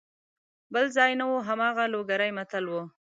بل 0.73 0.85
ځای 0.95 1.11
نه 1.19 1.25
وو 1.29 1.45
هماغه 1.47 1.83
لوګری 1.93 2.31
متل 2.37 2.65
وو. 2.67 2.83